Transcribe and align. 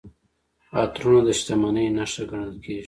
عطرونه 0.79 1.21
د 1.25 1.27
شتمنۍ 1.39 1.87
نښه 1.97 2.23
ګڼل 2.31 2.53
کیږي. 2.63 2.79